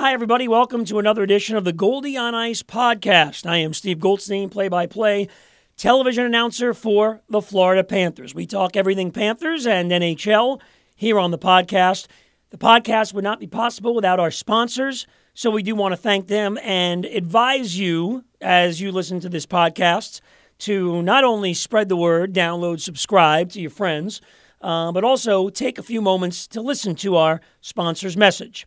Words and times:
Hi, 0.00 0.14
everybody. 0.14 0.48
Welcome 0.48 0.86
to 0.86 0.98
another 0.98 1.22
edition 1.22 1.56
of 1.56 1.64
the 1.64 1.74
Goldie 1.74 2.16
on 2.16 2.34
Ice 2.34 2.62
podcast. 2.62 3.44
I 3.44 3.58
am 3.58 3.74
Steve 3.74 4.00
Goldstein, 4.00 4.48
play 4.48 4.66
by 4.66 4.86
play 4.86 5.28
television 5.76 6.24
announcer 6.24 6.72
for 6.72 7.20
the 7.28 7.42
Florida 7.42 7.84
Panthers. 7.84 8.34
We 8.34 8.46
talk 8.46 8.78
everything 8.78 9.10
Panthers 9.10 9.66
and 9.66 9.90
NHL 9.90 10.58
here 10.96 11.18
on 11.18 11.32
the 11.32 11.38
podcast. 11.38 12.06
The 12.48 12.56
podcast 12.56 13.12
would 13.12 13.24
not 13.24 13.40
be 13.40 13.46
possible 13.46 13.94
without 13.94 14.18
our 14.18 14.30
sponsors, 14.30 15.06
so 15.34 15.50
we 15.50 15.62
do 15.62 15.74
want 15.74 15.92
to 15.92 15.98
thank 15.98 16.28
them 16.28 16.58
and 16.62 17.04
advise 17.04 17.78
you 17.78 18.24
as 18.40 18.80
you 18.80 18.92
listen 18.92 19.20
to 19.20 19.28
this 19.28 19.44
podcast 19.44 20.22
to 20.60 21.02
not 21.02 21.24
only 21.24 21.52
spread 21.52 21.90
the 21.90 21.96
word, 21.96 22.32
download, 22.32 22.80
subscribe 22.80 23.50
to 23.50 23.60
your 23.60 23.68
friends, 23.68 24.22
uh, 24.62 24.92
but 24.92 25.04
also 25.04 25.50
take 25.50 25.76
a 25.78 25.82
few 25.82 26.00
moments 26.00 26.46
to 26.46 26.62
listen 26.62 26.94
to 26.94 27.16
our 27.16 27.42
sponsor's 27.60 28.16
message. 28.16 28.66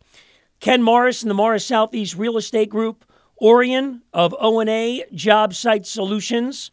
Ken 0.64 0.82
Morris 0.82 1.20
and 1.20 1.28
the 1.28 1.34
Morris 1.34 1.66
Southeast 1.66 2.16
Real 2.16 2.38
Estate 2.38 2.70
Group, 2.70 3.04
Orion 3.38 4.00
of 4.14 4.34
O&A 4.40 5.04
Job 5.12 5.52
Site 5.52 5.84
Solutions, 5.84 6.70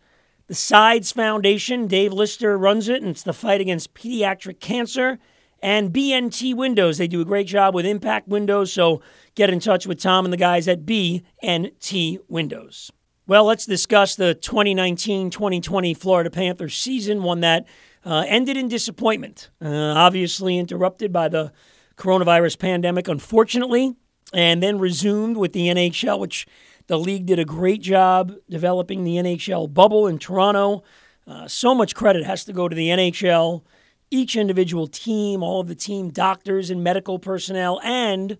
the 0.47 0.55
Sides 0.55 1.11
Foundation, 1.11 1.87
Dave 1.87 2.13
Lister 2.13 2.57
runs 2.57 2.87
it, 2.87 3.01
and 3.01 3.11
it's 3.11 3.21
the 3.21 3.33
fight 3.33 3.59
against 3.59 3.93
pediatric 3.93 4.61
cancer, 4.61 5.19
and 5.61 5.91
BNT 5.91 6.55
Windows. 6.55 6.99
They 6.99 7.07
do 7.09 7.19
a 7.19 7.25
great 7.25 7.47
job 7.47 7.75
with 7.75 7.85
impact 7.85 8.29
windows, 8.29 8.71
so 8.71 9.01
get 9.35 9.49
in 9.49 9.59
touch 9.59 9.85
with 9.85 9.99
Tom 9.99 10.23
and 10.23 10.31
the 10.31 10.37
guys 10.37 10.69
at 10.69 10.85
BNT 10.85 12.19
Windows. 12.29 12.93
Well, 13.27 13.43
let's 13.43 13.65
discuss 13.65 14.15
the 14.15 14.33
2019 14.33 15.31
2020 15.31 15.93
Florida 15.95 16.29
Panthers 16.29 16.77
season, 16.77 17.23
one 17.23 17.41
that 17.41 17.67
uh, 18.05 18.23
ended 18.25 18.55
in 18.55 18.69
disappointment. 18.69 19.49
Uh, 19.61 19.67
obviously, 19.69 20.57
interrupted 20.57 21.11
by 21.11 21.27
the 21.27 21.51
coronavirus 22.01 22.57
pandemic, 22.57 23.07
unfortunately, 23.07 23.95
and 24.33 24.61
then 24.63 24.79
resumed 24.79 25.37
with 25.37 25.53
the 25.53 25.67
NHL, 25.67 26.19
which 26.19 26.47
the 26.87 26.97
league 26.97 27.27
did 27.27 27.37
a 27.37 27.45
great 27.45 27.81
job 27.81 28.33
developing 28.49 29.03
the 29.03 29.17
NHL 29.17 29.71
bubble 29.71 30.07
in 30.07 30.17
Toronto. 30.17 30.83
Uh, 31.27 31.47
so 31.47 31.75
much 31.75 31.93
credit 31.93 32.25
has 32.25 32.43
to 32.45 32.53
go 32.53 32.67
to 32.67 32.75
the 32.75 32.87
NHL, 32.87 33.63
each 34.09 34.35
individual 34.35 34.87
team, 34.87 35.43
all 35.43 35.61
of 35.61 35.67
the 35.67 35.75
team 35.75 36.09
doctors 36.09 36.71
and 36.71 36.83
medical 36.83 37.19
personnel, 37.19 37.79
and 37.83 38.37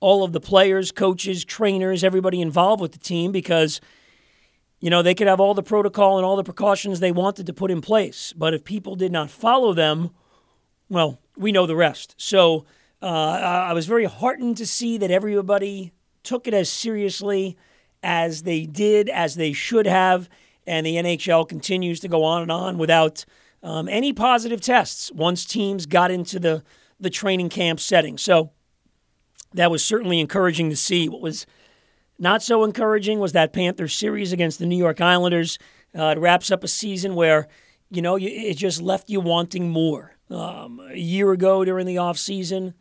all 0.00 0.24
of 0.24 0.32
the 0.32 0.40
players, 0.40 0.90
coaches, 0.90 1.44
trainers, 1.44 2.02
everybody 2.02 2.40
involved 2.40 2.82
with 2.82 2.92
the 2.92 2.98
team 2.98 3.30
because 3.30 3.80
you 4.80 4.90
know, 4.90 5.00
they 5.00 5.14
could 5.14 5.26
have 5.26 5.40
all 5.40 5.54
the 5.54 5.62
protocol 5.62 6.18
and 6.18 6.26
all 6.26 6.36
the 6.36 6.44
precautions 6.44 7.00
they 7.00 7.12
wanted 7.12 7.46
to 7.46 7.52
put 7.52 7.70
in 7.70 7.80
place, 7.80 8.34
but 8.36 8.52
if 8.52 8.62
people 8.62 8.94
did 8.94 9.10
not 9.10 9.30
follow 9.30 9.72
them, 9.72 10.10
well, 10.90 11.18
we 11.36 11.50
know 11.50 11.66
the 11.66 11.76
rest. 11.76 12.14
So 12.18 12.66
uh, 13.02 13.06
I 13.06 13.72
was 13.72 13.86
very 13.86 14.06
heartened 14.06 14.56
to 14.58 14.66
see 14.66 14.98
that 14.98 15.10
everybody 15.10 15.92
took 16.22 16.46
it 16.46 16.54
as 16.54 16.68
seriously 16.68 17.56
as 18.02 18.42
they 18.42 18.66
did, 18.66 19.08
as 19.08 19.34
they 19.34 19.52
should 19.52 19.86
have, 19.86 20.28
and 20.66 20.86
the 20.86 20.96
NHL 20.96 21.48
continues 21.48 22.00
to 22.00 22.08
go 22.08 22.24
on 22.24 22.42
and 22.42 22.50
on 22.50 22.78
without 22.78 23.24
um, 23.62 23.88
any 23.88 24.12
positive 24.12 24.60
tests 24.60 25.10
once 25.12 25.44
teams 25.44 25.86
got 25.86 26.10
into 26.10 26.38
the 26.38 26.62
the 26.98 27.10
training 27.10 27.48
camp 27.48 27.78
setting. 27.78 28.16
So 28.16 28.52
that 29.52 29.70
was 29.70 29.84
certainly 29.84 30.20
encouraging 30.20 30.70
to 30.70 30.76
see. 30.76 31.08
What 31.08 31.20
was 31.20 31.46
not 32.18 32.42
so 32.42 32.64
encouraging 32.64 33.18
was 33.18 33.32
that 33.32 33.52
Panthers 33.52 33.94
series 33.94 34.32
against 34.32 34.58
the 34.58 34.66
New 34.66 34.78
York 34.78 35.00
Islanders. 35.00 35.58
Uh, 35.96 36.14
it 36.16 36.18
wraps 36.18 36.50
up 36.50 36.64
a 36.64 36.68
season 36.68 37.14
where, 37.14 37.48
you 37.90 38.02
know, 38.02 38.16
it 38.16 38.54
just 38.54 38.80
left 38.80 39.10
you 39.10 39.20
wanting 39.20 39.68
more. 39.68 40.12
Um, 40.28 40.80
a 40.90 40.96
year 40.96 41.30
ago 41.30 41.64
during 41.64 41.86
the 41.86 41.96
offseason, 41.96 42.74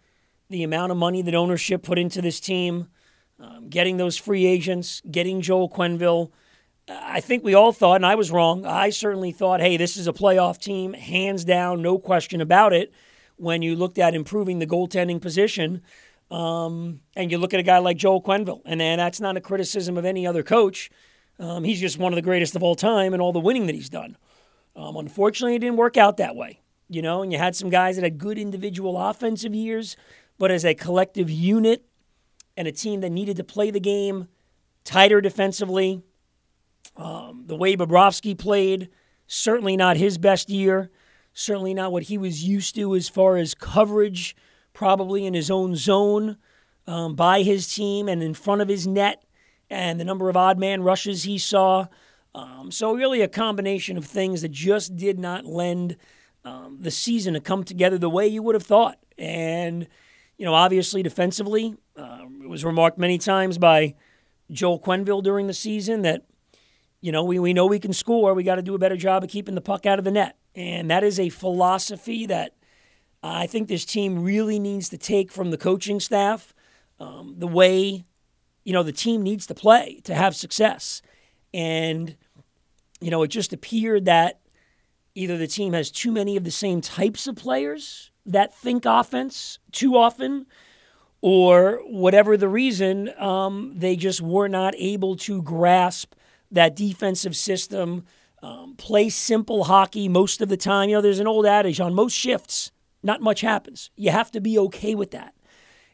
the 0.49 0.63
amount 0.63 0.91
of 0.91 0.97
money 0.97 1.21
that 1.21 1.35
ownership 1.35 1.83
put 1.83 1.97
into 1.97 2.21
this 2.21 2.39
team, 2.39 2.87
um, 3.39 3.69
getting 3.69 3.97
those 3.97 4.17
free 4.17 4.45
agents, 4.45 5.01
getting 5.09 5.41
Joel 5.41 5.69
Quenneville. 5.69 6.31
I 6.87 7.19
think 7.19 7.43
we 7.43 7.55
all 7.55 7.71
thought, 7.71 7.95
and 7.95 8.05
I 8.05 8.15
was 8.15 8.31
wrong, 8.31 8.65
I 8.65 8.91
certainly 8.91 9.31
thought, 9.31 9.59
hey, 9.59 9.75
this 9.75 9.97
is 9.97 10.07
a 10.07 10.13
playoff 10.13 10.59
team, 10.59 10.93
hands 10.93 11.43
down, 11.43 11.81
no 11.81 11.97
question 11.97 12.41
about 12.41 12.73
it, 12.73 12.93
when 13.37 13.61
you 13.61 13.75
looked 13.75 13.97
at 13.97 14.13
improving 14.13 14.59
the 14.59 14.67
goaltending 14.67 15.19
position. 15.19 15.81
Um, 16.31 17.01
and 17.15 17.31
you 17.31 17.37
look 17.37 17.53
at 17.53 17.59
a 17.59 17.63
guy 17.63 17.79
like 17.79 17.97
Joel 17.97 18.21
Quenneville, 18.21 18.61
and 18.65 18.79
that's 18.79 19.19
not 19.19 19.37
a 19.37 19.41
criticism 19.41 19.97
of 19.97 20.05
any 20.05 20.25
other 20.25 20.43
coach. 20.43 20.89
Um, 21.39 21.63
he's 21.63 21.81
just 21.81 21.97
one 21.97 22.13
of 22.13 22.15
the 22.15 22.21
greatest 22.21 22.55
of 22.55 22.63
all 22.63 22.75
time 22.75 23.13
and 23.13 23.21
all 23.21 23.33
the 23.33 23.39
winning 23.39 23.65
that 23.65 23.75
he's 23.75 23.89
done. 23.89 24.17
Um, 24.75 24.95
unfortunately, 24.95 25.55
it 25.55 25.59
didn't 25.59 25.77
work 25.77 25.97
out 25.97 26.17
that 26.17 26.35
way. 26.35 26.61
You 26.87 27.01
know, 27.01 27.23
and 27.23 27.31
you 27.31 27.39
had 27.39 27.55
some 27.55 27.69
guys 27.71 27.95
that 27.95 28.03
had 28.03 28.19
good 28.19 28.37
individual 28.37 28.95
offensive 28.95 29.55
years, 29.55 29.97
but 30.37 30.51
as 30.51 30.65
a 30.65 30.73
collective 30.73 31.29
unit 31.29 31.85
and 32.57 32.67
a 32.67 32.71
team 32.71 33.01
that 33.01 33.11
needed 33.11 33.37
to 33.37 33.43
play 33.43 33.71
the 33.71 33.79
game 33.79 34.27
tighter 34.83 35.21
defensively, 35.21 36.01
um, 36.97 37.43
the 37.47 37.55
way 37.55 37.75
Bobrovsky 37.75 38.37
played, 38.37 38.89
certainly 39.27 39.75
not 39.75 39.97
his 39.97 40.17
best 40.17 40.49
year, 40.49 40.91
certainly 41.33 41.73
not 41.73 41.91
what 41.91 42.03
he 42.03 42.17
was 42.17 42.43
used 42.43 42.75
to 42.75 42.95
as 42.95 43.09
far 43.09 43.37
as 43.37 43.53
coverage 43.53 44.35
probably 44.73 45.25
in 45.25 45.33
his 45.33 45.49
own 45.49 45.75
zone 45.75 46.37
um, 46.87 47.15
by 47.15 47.41
his 47.41 47.73
team 47.73 48.07
and 48.07 48.21
in 48.21 48.33
front 48.33 48.61
of 48.61 48.67
his 48.67 48.85
net, 48.85 49.23
and 49.69 49.99
the 49.99 50.05
number 50.05 50.29
of 50.29 50.37
odd 50.37 50.59
man 50.59 50.83
rushes 50.83 51.23
he 51.23 51.37
saw. 51.37 51.87
Um, 52.35 52.69
so, 52.71 52.93
really, 52.93 53.21
a 53.21 53.27
combination 53.27 53.97
of 53.97 54.05
things 54.05 54.41
that 54.41 54.51
just 54.51 54.95
did 54.95 55.17
not 55.17 55.45
lend 55.45 55.97
um, 56.43 56.77
the 56.79 56.91
season 56.91 57.33
to 57.33 57.39
come 57.39 57.63
together 57.63 57.97
the 57.97 58.09
way 58.09 58.27
you 58.27 58.43
would 58.43 58.55
have 58.55 58.63
thought. 58.63 58.99
And, 59.17 59.87
you 60.37 60.45
know, 60.45 60.53
obviously, 60.53 61.01
defensively, 61.03 61.75
uh, 61.97 62.25
it 62.43 62.49
was 62.49 62.65
remarked 62.65 62.97
many 62.97 63.17
times 63.17 63.57
by 63.57 63.95
Joel 64.51 64.79
Quenneville 64.79 65.23
during 65.23 65.47
the 65.47 65.53
season 65.53 66.01
that, 66.01 66.23
you 67.01 67.11
know, 67.11 67.23
we, 67.23 67.39
we 67.39 67.53
know 67.53 67.65
we 67.65 67.79
can 67.79 67.93
score. 67.93 68.33
We 68.33 68.43
got 68.43 68.55
to 68.55 68.61
do 68.61 68.75
a 68.75 68.79
better 68.79 68.97
job 68.97 69.23
of 69.23 69.29
keeping 69.29 69.55
the 69.55 69.61
puck 69.61 69.85
out 69.85 69.99
of 69.99 70.05
the 70.05 70.11
net. 70.11 70.37
And 70.55 70.89
that 70.89 71.03
is 71.03 71.19
a 71.19 71.29
philosophy 71.29 72.25
that 72.27 72.55
I 73.23 73.47
think 73.47 73.67
this 73.67 73.85
team 73.85 74.23
really 74.23 74.59
needs 74.59 74.89
to 74.89 74.97
take 74.97 75.31
from 75.31 75.51
the 75.51 75.57
coaching 75.57 75.99
staff 75.99 76.53
um, 76.99 77.35
the 77.37 77.47
way 77.47 78.05
you 78.63 78.73
know 78.73 78.83
the 78.83 78.91
team 78.91 79.21
needs 79.21 79.45
to 79.47 79.55
play 79.55 80.01
to 80.03 80.15
have 80.15 80.35
success. 80.35 81.01
And 81.53 82.15
you 83.01 83.11
know, 83.11 83.23
it 83.23 83.27
just 83.29 83.53
appeared 83.53 84.05
that 84.05 84.41
either 85.13 85.37
the 85.37 85.47
team 85.47 85.73
has 85.73 85.91
too 85.91 86.11
many 86.11 86.37
of 86.37 86.43
the 86.43 86.51
same 86.51 86.81
types 86.81 87.27
of 87.27 87.35
players 87.35 88.11
that 88.25 88.55
think 88.55 88.85
offense 88.85 89.59
too 89.71 89.95
often, 89.95 90.45
or 91.21 91.81
whatever 91.85 92.37
the 92.37 92.49
reason, 92.49 93.11
um, 93.17 93.73
they 93.75 93.95
just 93.95 94.21
were 94.21 94.47
not 94.47 94.73
able 94.77 95.15
to 95.15 95.41
grasp 95.41 96.13
that 96.51 96.75
defensive 96.75 97.35
system. 97.35 98.05
Um, 98.43 98.75
play 98.75 99.09
simple 99.09 99.63
hockey 99.63 100.07
most 100.07 100.39
of 100.41 100.49
the 100.49 100.57
time. 100.57 100.89
You 100.89 100.97
know, 100.97 101.01
there's 101.01 101.19
an 101.19 101.27
old 101.27 101.47
adage 101.47 101.79
on 101.79 101.95
most 101.95 102.13
shifts 102.13 102.71
not 103.05 103.21
much 103.21 103.41
happens. 103.41 103.91
You 103.95 104.09
have 104.09 104.31
to 104.31 104.41
be 104.41 104.57
okay 104.57 104.95
with 104.95 105.11
that. 105.11 105.35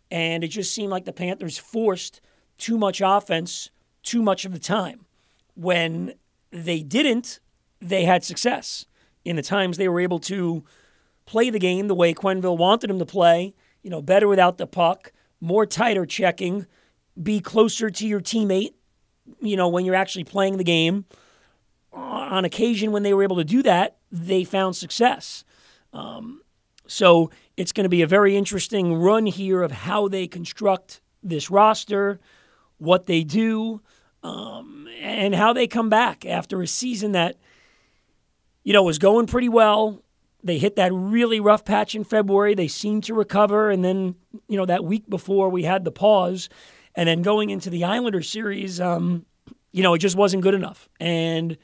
And 0.10 0.44
it 0.44 0.48
just 0.48 0.74
seemed 0.74 0.92
like 0.92 1.04
the 1.04 1.14
Panthers 1.14 1.58
forced 1.58 2.22
too 2.58 2.78
much 2.78 3.02
offense 3.04 3.70
too 4.02 4.24
much 4.24 4.46
of 4.46 4.54
the 4.54 4.60
time. 4.60 5.06
When 5.54 6.14
they 6.52 6.82
didn't, 6.82 7.40
they 7.80 8.06
had 8.06 8.24
success. 8.24 8.86
In 9.26 9.36
the 9.36 9.44
times 9.44 9.78
they 9.78 9.90
were 9.90 10.00
able 10.00 10.20
to 10.20 10.64
play 11.32 11.50
the 11.50 11.60
game 11.60 11.88
the 11.88 11.96
way 11.96 12.14
Quenneville 12.14 12.58
wanted 12.58 12.90
them 12.90 13.00
to 13.00 13.06
play, 13.06 13.54
you 13.84 13.90
know, 13.90 14.02
better 14.02 14.28
without 14.28 14.58
the 14.58 14.68
puck, 14.68 15.14
more 15.40 15.66
tighter 15.66 16.06
checking, 16.06 16.68
be 17.22 17.40
closer 17.40 17.90
to 17.90 18.06
your 18.06 18.20
teammate, 18.20 18.74
you 19.40 19.56
know, 19.56 19.70
when 19.70 19.86
you're 19.86 19.96
actually 19.96 20.26
playing 20.26 20.58
the 20.58 20.66
game. 20.66 21.06
On 21.94 22.44
occasion, 22.44 22.92
when 22.92 23.04
they 23.04 23.14
were 23.14 23.24
able 23.24 23.38
to 23.38 23.46
do 23.46 23.64
that, 23.64 23.96
they 24.12 24.44
found 24.44 24.76
success. 24.76 25.46
Um, 25.94 26.42
so 26.86 27.32
it's 27.56 27.72
going 27.72 27.86
to 27.86 27.90
be 27.90 28.02
a 28.02 28.08
very 28.08 28.36
interesting 28.36 28.96
run 28.96 29.26
here 29.26 29.62
of 29.64 29.72
how 29.72 30.10
they 30.10 30.28
construct 30.28 31.00
this 31.24 31.50
roster, 31.50 32.20
what 32.78 33.06
they 33.06 33.24
do, 33.24 33.82
um, 34.22 34.90
and 35.00 35.34
how 35.34 35.54
they 35.54 35.66
come 35.66 35.90
back 35.90 36.26
after 36.26 36.62
a 36.62 36.68
season 36.68 37.14
that, 37.14 37.38
you 38.66 38.74
know, 38.74 38.84
was 38.84 39.00
going 39.00 39.28
pretty 39.28 39.50
well. 39.50 40.04
They 40.44 40.58
hit 40.58 40.76
that 40.76 40.92
really 40.94 41.40
rough 41.40 41.64
patch 41.66 41.96
in 41.96 42.04
February. 42.04 42.56
They 42.56 42.68
seemed 42.68 43.04
to 43.06 43.14
recover. 43.14 43.70
And 43.70 43.84
then, 43.84 44.16
you 44.48 44.58
know, 44.58 44.66
that 44.66 44.84
week 44.84 45.10
before 45.10 45.50
we 45.50 45.64
had 45.64 45.86
the 45.86 45.92
pause. 45.92 46.50
And 46.96 47.08
then 47.08 47.22
going 47.22 47.50
into 47.50 47.70
the 47.70 47.84
Islander 47.84 48.22
series, 48.22 48.82
um, 48.82 49.26
you 49.72 49.84
know, 49.84 49.94
it 49.94 50.00
just 50.00 50.16
wasn't 50.16 50.44
good 50.44 50.54
enough. 50.54 50.90
And, 51.00 51.58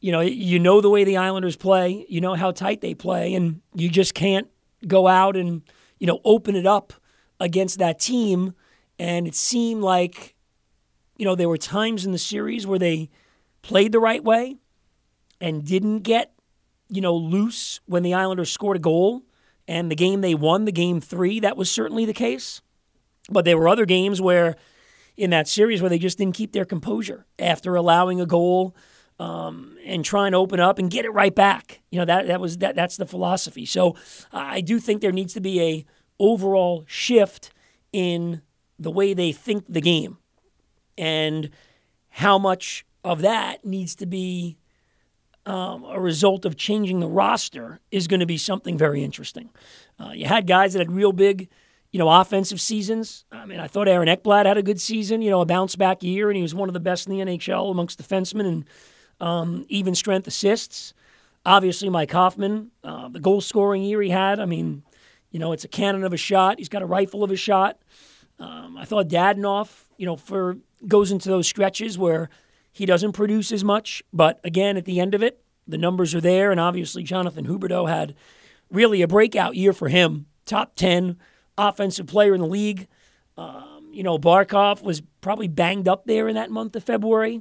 you 0.00 0.12
know, 0.12 0.20
you 0.20 0.58
know 0.58 0.80
the 0.80 0.90
way 0.90 1.04
the 1.04 1.16
Islanders 1.16 1.56
play, 1.56 2.06
you 2.08 2.20
know 2.20 2.34
how 2.34 2.52
tight 2.52 2.80
they 2.80 2.94
play, 2.94 3.34
and 3.34 3.60
you 3.74 3.88
just 3.88 4.14
can't 4.14 4.46
go 4.86 5.08
out 5.08 5.36
and, 5.36 5.62
you 5.98 6.06
know, 6.06 6.20
open 6.24 6.54
it 6.54 6.66
up 6.66 6.92
against 7.40 7.78
that 7.78 7.98
team. 7.98 8.52
And 8.98 9.26
it 9.26 9.34
seemed 9.34 9.82
like, 9.82 10.36
you 11.16 11.24
know, 11.24 11.34
there 11.34 11.48
were 11.48 11.58
times 11.58 12.04
in 12.04 12.12
the 12.12 12.18
series 12.18 12.66
where 12.66 12.78
they 12.78 13.10
played 13.62 13.90
the 13.90 13.98
right 13.98 14.22
way 14.22 14.56
and 15.40 15.64
didn't 15.64 16.00
get, 16.00 16.32
you 16.88 17.00
know, 17.00 17.14
loose 17.14 17.80
when 17.86 18.02
the 18.02 18.14
Islanders 18.14 18.50
scored 18.50 18.76
a 18.76 18.80
goal. 18.80 19.22
And 19.68 19.90
the 19.90 19.96
game 19.96 20.20
they 20.20 20.34
won, 20.34 20.64
the 20.64 20.70
game 20.70 21.00
three, 21.00 21.40
that 21.40 21.56
was 21.56 21.68
certainly 21.68 22.04
the 22.04 22.12
case. 22.12 22.62
But 23.28 23.44
there 23.44 23.58
were 23.58 23.66
other 23.66 23.84
games 23.84 24.20
where, 24.20 24.54
in 25.16 25.30
that 25.30 25.48
series, 25.48 25.80
where 25.80 25.90
they 25.90 25.98
just 25.98 26.18
didn't 26.18 26.36
keep 26.36 26.52
their 26.52 26.64
composure 26.64 27.26
after 27.36 27.74
allowing 27.74 28.20
a 28.20 28.26
goal 28.26 28.76
um, 29.18 29.76
and 29.84 30.04
trying 30.04 30.32
to 30.32 30.38
open 30.38 30.60
up 30.60 30.78
and 30.78 30.90
get 30.90 31.04
it 31.04 31.10
right 31.10 31.34
back. 31.34 31.80
You 31.90 31.98
know 31.98 32.04
that 32.04 32.26
that 32.28 32.40
was 32.40 32.58
that 32.58 32.76
that's 32.76 32.96
the 32.96 33.06
philosophy. 33.06 33.66
So 33.66 33.96
I 34.32 34.60
do 34.60 34.78
think 34.78 35.00
there 35.00 35.12
needs 35.12 35.34
to 35.34 35.40
be 35.40 35.60
a 35.60 35.84
overall 36.18 36.84
shift 36.86 37.50
in 37.92 38.42
the 38.78 38.90
way 38.90 39.14
they 39.14 39.32
think 39.32 39.64
the 39.68 39.80
game, 39.80 40.18
and 40.96 41.50
how 42.08 42.38
much 42.38 42.86
of 43.02 43.20
that 43.22 43.64
needs 43.64 43.94
to 43.96 44.06
be 44.06 44.58
um, 45.46 45.84
a 45.84 46.00
result 46.00 46.44
of 46.44 46.56
changing 46.56 47.00
the 47.00 47.08
roster 47.08 47.80
is 47.90 48.08
going 48.08 48.20
to 48.20 48.26
be 48.26 48.36
something 48.36 48.76
very 48.76 49.02
interesting. 49.02 49.50
Uh, 49.98 50.10
you 50.10 50.26
had 50.26 50.46
guys 50.46 50.72
that 50.72 50.80
had 50.80 50.90
real 50.90 51.12
big, 51.12 51.48
you 51.92 51.98
know, 51.98 52.10
offensive 52.10 52.60
seasons. 52.60 53.24
I 53.30 53.46
mean, 53.46 53.60
I 53.60 53.68
thought 53.68 53.88
Aaron 53.88 54.08
Ekblad 54.08 54.44
had 54.44 54.58
a 54.58 54.62
good 54.62 54.80
season, 54.80 55.22
you 55.22 55.30
know, 55.30 55.40
a 55.40 55.46
bounce 55.46 55.76
back 55.76 56.02
year, 56.02 56.28
and 56.28 56.36
he 56.36 56.42
was 56.42 56.54
one 56.54 56.68
of 56.68 56.72
the 56.72 56.80
best 56.80 57.06
in 57.06 57.16
the 57.16 57.24
NHL 57.24 57.70
amongst 57.70 58.02
defensemen 58.02 58.46
and 58.46 58.64
um, 59.20 59.64
even 59.68 59.94
strength 59.94 60.26
assists. 60.26 60.92
Obviously, 61.46 61.88
Mike 61.88 62.10
Hoffman, 62.10 62.72
uh, 62.82 63.08
the 63.08 63.20
goal 63.20 63.40
scoring 63.40 63.82
year 63.82 64.02
he 64.02 64.10
had. 64.10 64.40
I 64.40 64.46
mean, 64.46 64.82
you 65.30 65.38
know, 65.38 65.52
it's 65.52 65.64
a 65.64 65.68
cannon 65.68 66.02
of 66.02 66.12
a 66.12 66.16
shot. 66.16 66.58
He's 66.58 66.68
got 66.68 66.82
a 66.82 66.86
rifle 66.86 67.22
of 67.22 67.30
a 67.30 67.36
shot. 67.36 67.78
Um, 68.40 68.76
I 68.76 68.84
thought 68.84 69.08
Dadonov, 69.08 69.84
you 69.96 70.06
know, 70.06 70.16
for 70.16 70.58
goes 70.88 71.12
into 71.12 71.28
those 71.28 71.46
stretches 71.46 71.96
where 71.96 72.28
he 72.76 72.84
doesn't 72.84 73.12
produce 73.12 73.52
as 73.52 73.64
much, 73.64 74.02
but 74.12 74.38
again, 74.44 74.76
at 74.76 74.84
the 74.84 75.00
end 75.00 75.14
of 75.14 75.22
it, 75.22 75.42
the 75.66 75.78
numbers 75.78 76.14
are 76.14 76.20
there. 76.20 76.50
And 76.50 76.60
obviously, 76.60 77.02
Jonathan 77.02 77.46
Huberdeau 77.46 77.88
had 77.88 78.14
really 78.70 79.00
a 79.00 79.08
breakout 79.08 79.56
year 79.56 79.72
for 79.72 79.88
him. 79.88 80.26
Top 80.44 80.76
10 80.76 81.16
offensive 81.56 82.06
player 82.06 82.34
in 82.34 82.42
the 82.42 82.46
league. 82.46 82.86
Um, 83.38 83.88
you 83.92 84.02
know, 84.02 84.18
Barkov 84.18 84.82
was 84.82 85.00
probably 85.22 85.48
banged 85.48 85.88
up 85.88 86.04
there 86.04 86.28
in 86.28 86.34
that 86.34 86.50
month 86.50 86.76
of 86.76 86.84
February. 86.84 87.40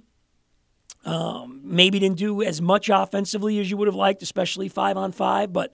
Um, 1.04 1.60
maybe 1.66 2.00
didn't 2.00 2.18
do 2.18 2.42
as 2.42 2.62
much 2.62 2.88
offensively 2.88 3.60
as 3.60 3.70
you 3.70 3.76
would 3.76 3.90
have 3.90 3.96
liked, 3.96 4.24
especially 4.24 4.70
five 4.70 4.96
on 4.96 5.12
five, 5.12 5.52
but 5.52 5.74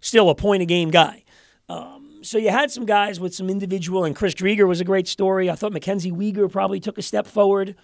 still 0.00 0.30
a 0.30 0.36
point 0.36 0.62
a 0.62 0.66
game 0.66 0.92
guy. 0.92 1.24
Um, 1.68 2.20
so 2.22 2.38
you 2.38 2.50
had 2.50 2.70
some 2.70 2.86
guys 2.86 3.18
with 3.18 3.34
some 3.34 3.50
individual, 3.50 4.04
and 4.04 4.14
Chris 4.14 4.34
Driedger 4.34 4.68
was 4.68 4.80
a 4.80 4.84
great 4.84 5.08
story. 5.08 5.50
I 5.50 5.56
thought 5.56 5.72
MacKenzie 5.72 6.12
Weegar 6.12 6.48
probably 6.48 6.78
took 6.78 6.96
a 6.96 7.02
step 7.02 7.26
forward. 7.26 7.74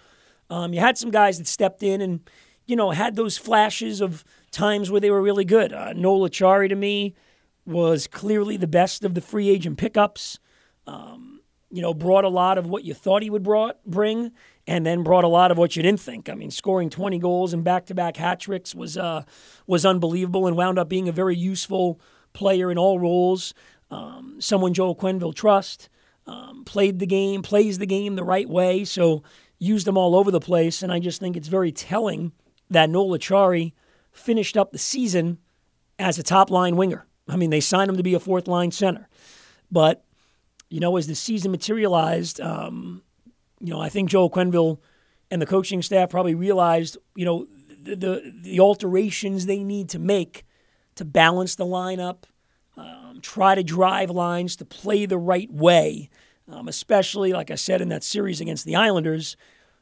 Um, 0.49 0.73
you 0.73 0.79
had 0.79 0.97
some 0.97 1.11
guys 1.11 1.37
that 1.37 1.47
stepped 1.47 1.83
in 1.83 2.01
and, 2.01 2.21
you 2.65 2.75
know, 2.75 2.91
had 2.91 3.15
those 3.15 3.37
flashes 3.37 4.01
of 4.01 4.23
times 4.51 4.89
where 4.89 5.01
they 5.01 5.11
were 5.11 5.21
really 5.21 5.45
good. 5.45 5.73
Uh, 5.73 5.93
Noel 5.93 6.29
Acciari 6.29 6.69
to 6.69 6.75
me 6.75 7.15
was 7.65 8.07
clearly 8.07 8.57
the 8.57 8.67
best 8.67 9.03
of 9.03 9.13
the 9.13 9.21
free 9.21 9.49
agent 9.49 9.77
pickups. 9.77 10.39
Um, 10.85 11.41
you 11.69 11.81
know, 11.81 11.93
brought 11.93 12.23
a 12.23 12.29
lot 12.29 12.57
of 12.57 12.67
what 12.67 12.85
you 12.85 12.93
thought 12.93 13.21
he 13.21 13.29
would 13.29 13.43
brought, 13.43 13.83
bring, 13.85 14.31
and 14.65 14.85
then 14.85 15.03
brought 15.03 15.25
a 15.25 15.27
lot 15.27 15.51
of 15.51 15.57
what 15.57 15.75
you 15.75 15.83
didn't 15.83 15.99
think. 15.99 16.29
I 16.29 16.33
mean, 16.33 16.49
scoring 16.49 16.89
20 16.89 17.19
goals 17.19 17.53
and 17.53 17.63
back-to-back 17.63 18.15
hat 18.15 18.39
tricks 18.39 18.73
was 18.73 18.97
uh, 18.97 19.23
was 19.65 19.85
unbelievable, 19.85 20.47
and 20.47 20.55
wound 20.55 20.79
up 20.79 20.87
being 20.87 21.09
a 21.09 21.11
very 21.11 21.35
useful 21.35 21.99
player 22.31 22.71
in 22.71 22.77
all 22.77 22.99
roles. 22.99 23.53
Um, 23.91 24.37
someone 24.39 24.73
Joel 24.73 24.95
Quenneville 24.95 25.35
trust. 25.35 25.89
Um, 26.25 26.65
played 26.65 26.99
the 26.99 27.05
game, 27.05 27.41
plays 27.41 27.77
the 27.77 27.85
game 27.85 28.17
the 28.17 28.23
right 28.23 28.49
way. 28.49 28.83
So 28.83 29.23
used 29.59 29.87
them 29.87 29.97
all 29.97 30.15
over 30.15 30.31
the 30.31 30.39
place. 30.39 30.83
And 30.83 30.91
I 30.91 30.99
just 30.99 31.19
think 31.19 31.35
it's 31.35 31.47
very 31.47 31.71
telling 31.71 32.31
that 32.69 32.89
Noel 32.89 33.17
Acciari 33.17 33.73
finished 34.11 34.57
up 34.57 34.71
the 34.71 34.77
season 34.77 35.37
as 35.99 36.19
a 36.19 36.23
top 36.23 36.49
line 36.49 36.75
winger. 36.75 37.05
I 37.27 37.35
mean, 37.35 37.49
they 37.49 37.59
signed 37.59 37.89
him 37.89 37.97
to 37.97 38.03
be 38.03 38.13
a 38.13 38.19
fourth 38.19 38.47
line 38.47 38.71
center. 38.71 39.07
But, 39.71 40.03
you 40.69 40.79
know, 40.79 40.95
as 40.97 41.07
the 41.07 41.15
season 41.15 41.51
materialized, 41.51 42.39
um, 42.39 43.01
you 43.59 43.73
know, 43.73 43.81
I 43.81 43.89
think 43.89 44.09
Joel 44.09 44.29
Quenneville 44.29 44.79
and 45.29 45.41
the 45.41 45.45
coaching 45.45 45.81
staff 45.81 46.09
probably 46.09 46.35
realized, 46.35 46.97
you 47.15 47.25
know, 47.25 47.47
the, 47.81 47.95
the, 47.95 48.33
the 48.41 48.59
alterations 48.59 49.45
they 49.45 49.63
need 49.63 49.89
to 49.89 49.99
make 49.99 50.45
to 50.95 51.05
balance 51.05 51.55
the 51.55 51.65
lineup, 51.65 52.23
um, 52.75 53.19
try 53.21 53.55
to 53.55 53.63
drive 53.63 54.09
lines 54.09 54.55
to 54.57 54.65
play 54.65 55.05
the 55.05 55.17
right 55.17 55.51
way 55.51 56.09
um, 56.49 56.67
especially, 56.67 57.33
like 57.33 57.51
I 57.51 57.55
said, 57.55 57.81
in 57.81 57.89
that 57.89 58.03
series 58.03 58.39
against 58.39 58.65
the 58.65 58.75
Islanders. 58.75 59.35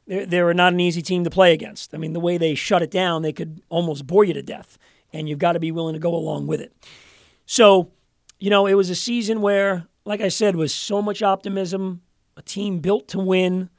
They're, 0.07 0.25
they're 0.25 0.53
not 0.53 0.73
an 0.73 0.79
easy 0.79 1.01
team 1.01 1.23
to 1.23 1.29
play 1.29 1.53
against. 1.53 1.93
I 1.93 1.97
mean, 1.97 2.13
the 2.13 2.19
way 2.19 2.37
they 2.37 2.55
shut 2.55 2.81
it 2.81 2.91
down, 2.91 3.21
they 3.21 3.33
could 3.33 3.61
almost 3.69 4.07
bore 4.07 4.23
you 4.23 4.33
to 4.33 4.43
death, 4.43 4.77
and 5.13 5.29
you've 5.29 5.39
got 5.39 5.53
to 5.53 5.59
be 5.59 5.71
willing 5.71 5.93
to 5.93 5.99
go 5.99 6.13
along 6.13 6.47
with 6.47 6.61
it. 6.61 6.73
So, 7.45 7.91
you 8.39 8.49
know, 8.49 8.65
it 8.65 8.73
was 8.73 8.89
a 8.89 8.95
season 8.95 9.41
where, 9.41 9.87
like 10.05 10.21
I 10.21 10.29
said, 10.29 10.55
was 10.55 10.73
so 10.73 11.01
much 11.01 11.21
optimism, 11.21 12.01
a 12.37 12.41
team 12.41 12.79
built 12.79 13.07
to 13.09 13.19
win, 13.19 13.69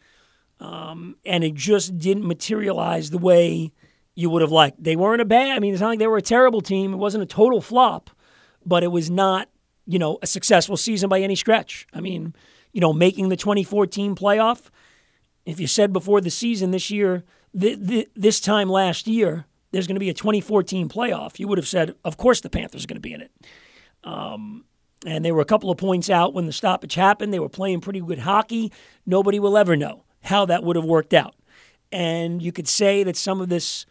um, 0.60 1.16
and 1.24 1.44
it 1.44 1.54
just 1.54 1.98
didn't 1.98 2.26
materialize 2.26 3.10
the 3.10 3.18
way 3.18 3.72
you 4.14 4.30
would 4.30 4.42
have 4.42 4.52
liked. 4.52 4.82
They 4.82 4.96
weren't 4.96 5.20
a 5.20 5.26
bad. 5.26 5.56
I 5.56 5.58
mean, 5.58 5.74
it's 5.74 5.82
not 5.82 5.88
like 5.88 5.98
they 5.98 6.06
were 6.06 6.16
a 6.16 6.22
terrible 6.22 6.62
team. 6.62 6.94
It 6.94 6.96
wasn't 6.96 7.22
a 7.22 7.26
total 7.26 7.60
flop, 7.60 8.10
but 8.64 8.82
it 8.82 8.86
was 8.88 9.10
not, 9.10 9.50
you 9.84 9.98
know, 9.98 10.18
a 10.22 10.26
successful 10.26 10.76
season 10.78 11.10
by 11.10 11.20
any 11.20 11.34
stretch. 11.34 11.86
I 11.92 12.00
mean 12.00 12.34
you 12.76 12.80
know, 12.82 12.92
making 12.92 13.30
the 13.30 13.36
2014 13.36 14.14
playoff. 14.14 14.68
If 15.46 15.58
you 15.58 15.66
said 15.66 15.94
before 15.94 16.20
the 16.20 16.28
season 16.28 16.72
this 16.72 16.90
year, 16.90 17.24
th- 17.58 17.78
th- 17.88 18.10
this 18.14 18.38
time 18.38 18.68
last 18.68 19.06
year, 19.06 19.46
there's 19.70 19.86
going 19.86 19.96
to 19.96 20.00
be 20.00 20.10
a 20.10 20.14
2014 20.14 20.86
playoff, 20.86 21.38
you 21.38 21.48
would 21.48 21.56
have 21.56 21.66
said, 21.66 21.94
of 22.04 22.18
course, 22.18 22.42
the 22.42 22.50
Panthers 22.50 22.84
are 22.84 22.86
going 22.86 22.96
to 22.96 23.00
be 23.00 23.14
in 23.14 23.22
it. 23.22 23.32
Um, 24.04 24.66
and 25.06 25.24
they 25.24 25.32
were 25.32 25.40
a 25.40 25.46
couple 25.46 25.70
of 25.70 25.78
points 25.78 26.10
out 26.10 26.34
when 26.34 26.44
the 26.44 26.52
stoppage 26.52 26.96
happened. 26.96 27.32
They 27.32 27.38
were 27.38 27.48
playing 27.48 27.80
pretty 27.80 28.02
good 28.02 28.18
hockey. 28.18 28.70
Nobody 29.06 29.38
will 29.38 29.56
ever 29.56 29.74
know 29.74 30.04
how 30.24 30.44
that 30.44 30.62
would 30.62 30.76
have 30.76 30.84
worked 30.84 31.14
out. 31.14 31.34
And 31.90 32.42
you 32.42 32.52
could 32.52 32.68
say 32.68 33.02
that 33.04 33.16
some 33.16 33.40
of 33.40 33.48
this 33.48 33.86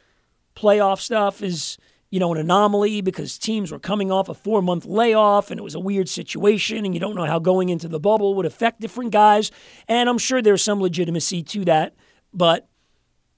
playoff 0.55 0.99
stuff 0.99 1.41
is 1.41 1.79
you 2.11 2.19
know, 2.19 2.33
an 2.33 2.39
anomaly 2.39 3.01
because 3.01 3.37
teams 3.37 3.71
were 3.71 3.79
coming 3.79 4.11
off 4.11 4.29
a 4.29 4.33
four 4.33 4.61
month 4.61 4.85
layoff 4.85 5.51
and 5.51 5.59
it 5.59 5.63
was 5.63 5.75
a 5.75 5.79
weird 5.79 6.07
situation 6.07 6.85
and 6.85 6.93
you 6.93 6.99
don't 6.99 7.15
know 7.15 7.25
how 7.25 7.39
going 7.39 7.69
into 7.69 7.87
the 7.87 7.99
bubble 7.99 8.35
would 8.35 8.45
affect 8.45 8.79
different 8.79 9.11
guys. 9.11 9.51
And 9.87 10.07
I'm 10.07 10.17
sure 10.17 10.41
there's 10.41 10.63
some 10.63 10.81
legitimacy 10.81 11.43
to 11.43 11.65
that. 11.65 11.95
But, 12.33 12.67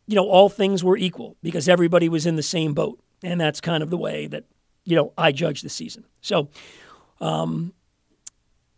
you 0.06 0.16
know, 0.16 0.28
all 0.28 0.50
things 0.50 0.84
were 0.84 0.98
equal 0.98 1.38
because 1.42 1.70
everybody 1.70 2.10
was 2.10 2.26
in 2.26 2.36
the 2.36 2.44
same 2.44 2.74
boat. 2.74 3.00
And 3.24 3.40
that's 3.40 3.62
kind 3.62 3.82
of 3.82 3.90
the 3.90 3.98
way 3.98 4.28
that, 4.28 4.44
you 4.84 4.96
know, 4.96 5.14
I 5.18 5.32
judge 5.32 5.62
the 5.62 5.70
season. 5.70 6.06
So, 6.22 6.50
um, 7.20 7.74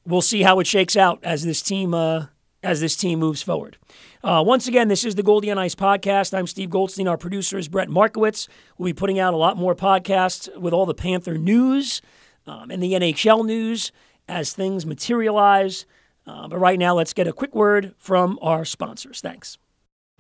we'll 0.06 0.22
see 0.22 0.42
how 0.42 0.60
it 0.60 0.68
shakes 0.68 0.96
out 0.96 1.20
as 1.24 1.44
this 1.44 1.62
team 1.62 1.94
uh, 1.94 2.28
as 2.64 2.82
this 2.82 2.96
team 2.96 3.20
moves 3.20 3.42
forward. 3.42 3.78
Uh, 4.24 4.44
once 4.46 4.68
again, 4.68 4.88
this 4.88 5.06
is 5.06 5.16
the 5.16 5.24
Goldie 5.24 5.50
on 5.52 5.58
Ice 5.58 5.76
podcast. 5.76 6.38
I'm 6.38 6.48
Steve 6.48 6.70
Goldstein. 6.70 7.08
Our 7.08 7.18
producer 7.18 7.58
is 7.58 7.68
Brett 7.68 7.90
Markowitz. 7.90 8.48
We'll 8.78 8.88
be 8.88 8.94
putting 8.94 9.20
out 9.20 9.34
a 9.34 9.38
lot 9.38 9.58
more 9.58 9.76
podcasts 9.76 10.56
with 10.58 10.74
all 10.74 10.86
the 10.86 10.94
Panther 10.94 11.38
news 11.38 12.02
um, 12.46 12.70
and 12.70 12.84
the 12.84 12.94
NHL 12.94 13.46
news 13.46 13.92
as 14.28 14.54
things 14.54 14.86
materialize. 14.86 15.86
Uh, 16.28 16.48
but 16.48 16.58
right 16.58 16.78
now, 16.78 16.94
let's 16.96 17.14
get 17.14 17.28
a 17.28 17.34
quick 17.34 17.56
word 17.56 17.96
from 17.98 18.38
our 18.42 18.66
sponsors. 18.66 19.22
Thanks. 19.22 19.58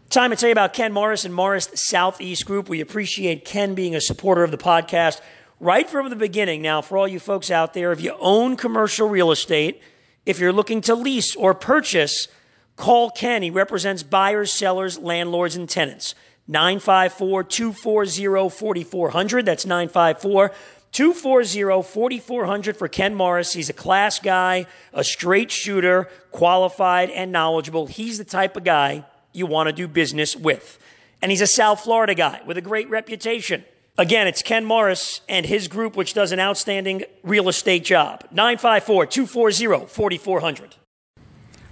Time 0.09 0.31
to 0.31 0.35
tell 0.35 0.49
you 0.49 0.53
about 0.53 0.73
Ken 0.73 0.91
Morris 0.91 1.23
and 1.23 1.35
Morris 1.35 1.69
Southeast 1.75 2.45
Group. 2.45 2.67
We 2.67 2.81
appreciate 2.81 3.45
Ken 3.45 3.75
being 3.75 3.93
a 3.93 4.01
supporter 4.01 4.43
of 4.43 4.49
the 4.49 4.57
podcast 4.57 5.21
right 5.59 5.87
from 5.87 6.09
the 6.09 6.15
beginning. 6.15 6.63
Now, 6.63 6.81
for 6.81 6.97
all 6.97 7.07
you 7.07 7.19
folks 7.19 7.51
out 7.51 7.75
there, 7.75 7.91
if 7.91 8.01
you 8.01 8.15
own 8.19 8.55
commercial 8.55 9.07
real 9.07 9.29
estate, 9.29 9.81
if 10.29 10.37
you're 10.37 10.53
looking 10.53 10.81
to 10.81 10.93
lease 10.93 11.35
or 11.35 11.55
purchase, 11.55 12.27
Call 12.75 13.09
Ken. 13.09 13.41
He 13.41 13.49
represents 13.49 14.03
buyers, 14.03 14.51
sellers, 14.51 14.99
landlords, 14.99 15.55
and 15.55 15.67
tenants. 15.67 16.13
954 16.47 17.45
240 17.45 18.49
4400. 18.49 19.43
That's 19.43 19.65
954 19.65 20.51
240 20.91 21.81
4400 21.81 22.77
for 22.77 22.87
Ken 22.87 23.15
Morris. 23.15 23.53
He's 23.53 23.71
a 23.71 23.73
class 23.73 24.19
guy, 24.19 24.67
a 24.93 25.03
straight 25.03 25.49
shooter, 25.49 26.07
qualified, 26.31 27.09
and 27.09 27.31
knowledgeable. 27.31 27.87
He's 27.87 28.19
the 28.19 28.23
type 28.23 28.55
of 28.55 28.63
guy 28.63 29.05
you 29.33 29.47
want 29.47 29.65
to 29.65 29.73
do 29.73 29.87
business 29.87 30.35
with. 30.35 30.77
And 31.23 31.31
he's 31.31 31.41
a 31.41 31.47
South 31.47 31.81
Florida 31.81 32.13
guy 32.13 32.41
with 32.45 32.59
a 32.59 32.61
great 32.61 32.87
reputation. 32.91 33.65
Again, 33.97 34.27
it's 34.27 34.41
Ken 34.41 34.63
Morris 34.63 35.21
and 35.27 35.45
his 35.45 35.67
group, 35.67 35.97
which 35.97 36.13
does 36.13 36.31
an 36.31 36.39
outstanding 36.39 37.03
real 37.23 37.49
estate 37.49 37.83
job. 37.83 38.23
954 38.31 39.05
240 39.07 39.87
4400. 39.87 40.75